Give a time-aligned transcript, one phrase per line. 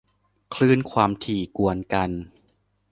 [0.53, 2.09] คลื่นความถี่กวนกัน